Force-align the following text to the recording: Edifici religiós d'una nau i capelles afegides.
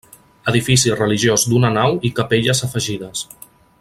Edifici 0.51 0.93
religiós 0.99 1.45
d'una 1.51 1.71
nau 1.75 1.99
i 2.09 2.13
capelles 2.21 2.65
afegides. 2.69 3.23